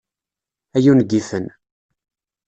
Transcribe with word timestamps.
Ay 0.75 0.85
ungifen! 0.91 1.45